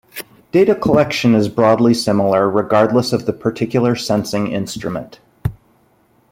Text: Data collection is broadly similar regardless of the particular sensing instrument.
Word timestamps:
Data 0.51 0.73
collection 0.73 1.35
is 1.35 1.47
broadly 1.47 1.93
similar 1.93 2.49
regardless 2.49 3.13
of 3.13 3.27
the 3.27 3.33
particular 3.33 3.95
sensing 3.95 4.47
instrument. 4.51 5.19